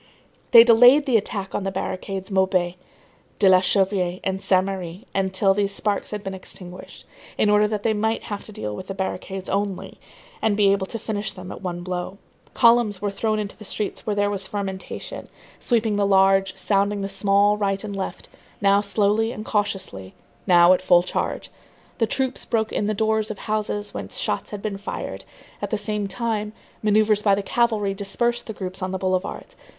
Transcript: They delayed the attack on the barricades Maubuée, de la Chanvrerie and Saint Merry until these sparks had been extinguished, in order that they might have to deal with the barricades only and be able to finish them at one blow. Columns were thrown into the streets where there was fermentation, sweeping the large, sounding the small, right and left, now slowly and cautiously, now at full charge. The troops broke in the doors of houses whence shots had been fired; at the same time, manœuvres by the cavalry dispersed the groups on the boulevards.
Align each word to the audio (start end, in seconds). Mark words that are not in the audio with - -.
They 0.49 0.63
delayed 0.63 1.05
the 1.05 1.15
attack 1.15 1.53
on 1.53 1.63
the 1.63 1.69
barricades 1.71 2.31
Maubuée, 2.31 2.73
de 3.37 3.47
la 3.47 3.59
Chanvrerie 3.61 4.19
and 4.23 4.41
Saint 4.41 4.65
Merry 4.65 5.05
until 5.13 5.53
these 5.53 5.75
sparks 5.75 6.09
had 6.09 6.23
been 6.23 6.33
extinguished, 6.33 7.05
in 7.37 7.51
order 7.51 7.67
that 7.67 7.83
they 7.83 7.93
might 7.93 8.23
have 8.23 8.43
to 8.45 8.51
deal 8.51 8.75
with 8.75 8.87
the 8.87 8.95
barricades 8.95 9.47
only 9.47 9.99
and 10.41 10.57
be 10.57 10.71
able 10.71 10.87
to 10.87 10.97
finish 10.97 11.33
them 11.33 11.51
at 11.51 11.61
one 11.61 11.81
blow. 11.83 12.17
Columns 12.55 12.99
were 12.99 13.11
thrown 13.11 13.37
into 13.37 13.55
the 13.55 13.63
streets 13.63 14.03
where 14.03 14.15
there 14.15 14.31
was 14.31 14.47
fermentation, 14.47 15.25
sweeping 15.59 15.97
the 15.97 16.07
large, 16.07 16.57
sounding 16.57 17.01
the 17.01 17.07
small, 17.07 17.55
right 17.55 17.83
and 17.83 17.95
left, 17.95 18.27
now 18.59 18.81
slowly 18.81 19.31
and 19.31 19.45
cautiously, 19.45 20.15
now 20.47 20.73
at 20.73 20.81
full 20.81 21.03
charge. 21.03 21.51
The 21.99 22.07
troops 22.07 22.43
broke 22.43 22.73
in 22.73 22.87
the 22.87 22.95
doors 22.95 23.29
of 23.29 23.37
houses 23.37 23.93
whence 23.93 24.17
shots 24.17 24.49
had 24.49 24.63
been 24.63 24.79
fired; 24.79 25.25
at 25.61 25.69
the 25.69 25.77
same 25.77 26.07
time, 26.07 26.53
manœuvres 26.83 27.23
by 27.23 27.35
the 27.35 27.43
cavalry 27.43 27.93
dispersed 27.93 28.47
the 28.47 28.53
groups 28.53 28.81
on 28.81 28.89
the 28.89 28.97
boulevards. 28.97 29.55